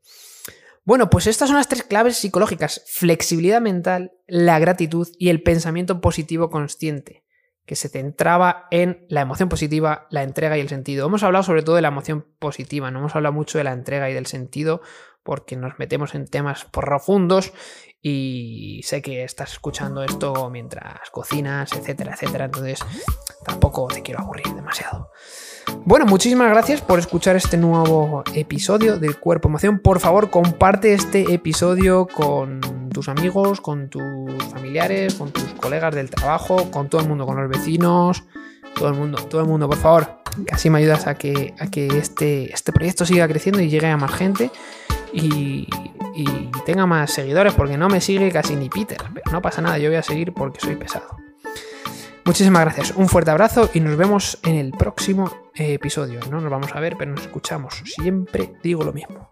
Bueno, 0.85 1.09
pues 1.09 1.27
estas 1.27 1.47
son 1.47 1.57
las 1.57 1.69
tres 1.69 1.83
claves 1.83 2.17
psicológicas. 2.17 2.83
Flexibilidad 2.87 3.61
mental, 3.61 4.11
la 4.27 4.59
gratitud 4.59 5.07
y 5.17 5.29
el 5.29 5.41
pensamiento 5.41 6.01
positivo 6.01 6.49
consciente, 6.49 7.23
que 7.65 7.77
se 7.77 7.87
centraba 7.87 8.67
en 8.69 9.05
la 9.07 9.21
emoción 9.21 9.47
positiva, 9.47 10.07
la 10.09 10.23
entrega 10.23 10.57
y 10.57 10.61
el 10.61 10.67
sentido. 10.67 11.07
Hemos 11.07 11.23
hablado 11.23 11.43
sobre 11.43 11.63
todo 11.63 11.77
de 11.77 11.81
la 11.81 11.87
emoción 11.87 12.27
positiva, 12.37 12.91
no 12.91 12.99
hemos 12.99 13.15
hablado 13.15 13.31
mucho 13.31 13.57
de 13.57 13.63
la 13.63 13.71
entrega 13.71 14.09
y 14.09 14.13
del 14.13 14.25
sentido 14.25 14.81
porque 15.23 15.55
nos 15.55 15.79
metemos 15.79 16.15
en 16.15 16.27
temas 16.27 16.65
profundos 16.65 17.53
y 18.01 18.81
sé 18.83 19.01
que 19.01 19.23
estás 19.23 19.53
escuchando 19.53 20.03
esto 20.03 20.49
mientras 20.49 21.09
cocinas, 21.11 21.71
etcétera, 21.71 22.13
etcétera. 22.13 22.45
Entonces 22.45 22.79
tampoco 23.45 23.87
te 23.87 24.01
quiero 24.01 24.19
aburrir 24.19 24.53
demasiado. 24.53 25.11
Bueno, 25.85 26.05
muchísimas 26.05 26.49
gracias 26.49 26.81
por 26.81 26.99
escuchar 26.99 27.35
este 27.35 27.57
nuevo 27.57 28.23
episodio 28.33 28.97
del 28.97 29.17
Cuerpo 29.17 29.49
Emoción. 29.49 29.79
Por 29.79 29.99
favor, 29.99 30.29
comparte 30.29 30.93
este 30.93 31.33
episodio 31.33 32.07
con 32.07 32.61
tus 32.89 33.09
amigos, 33.09 33.59
con 33.59 33.89
tus 33.89 34.01
familiares, 34.51 35.15
con 35.15 35.31
tus 35.31 35.43
colegas 35.55 35.93
del 35.93 36.09
trabajo, 36.09 36.71
con 36.71 36.89
todo 36.89 37.01
el 37.01 37.07
mundo, 37.07 37.25
con 37.25 37.35
los 37.35 37.49
vecinos, 37.49 38.23
todo 38.75 38.87
el 38.87 38.93
mundo, 38.93 39.17
todo 39.29 39.41
el 39.41 39.47
mundo, 39.47 39.67
por 39.67 39.77
favor. 39.77 40.23
Que 40.47 40.55
así 40.55 40.69
me 40.69 40.79
ayudas 40.79 41.05
a 41.05 41.15
que, 41.15 41.53
a 41.59 41.67
que 41.67 41.87
este, 41.87 42.53
este 42.53 42.71
proyecto 42.71 43.05
siga 43.05 43.27
creciendo 43.27 43.61
y 43.61 43.69
llegue 43.69 43.87
a 43.87 43.97
más 43.97 44.13
gente 44.13 44.51
y, 45.11 45.67
y 46.15 46.51
tenga 46.65 46.85
más 46.85 47.11
seguidores, 47.11 47.53
porque 47.53 47.77
no 47.77 47.89
me 47.89 48.01
sigue 48.01 48.31
casi 48.31 48.55
ni 48.55 48.69
Peter. 48.69 48.97
Pero 49.13 49.31
no 49.31 49.41
pasa 49.41 49.61
nada, 49.61 49.77
yo 49.77 49.89
voy 49.89 49.97
a 49.97 50.03
seguir 50.03 50.33
porque 50.33 50.59
soy 50.59 50.75
pesado. 50.75 51.17
Muchísimas 52.25 52.63
gracias, 52.63 52.93
un 52.95 53.09
fuerte 53.09 53.31
abrazo 53.31 53.69
y 53.73 53.81
nos 53.81 53.97
vemos 53.97 54.39
en 54.43 54.55
el 54.55 54.71
próximo 54.71 55.42
episodio. 55.55 56.19
No 56.29 56.41
nos 56.41 56.51
vamos 56.51 56.75
a 56.75 56.79
ver, 56.79 56.95
pero 56.97 57.11
nos 57.11 57.21
escuchamos. 57.21 57.81
Siempre 57.85 58.53
digo 58.61 58.83
lo 58.83 58.93
mismo. 58.93 59.29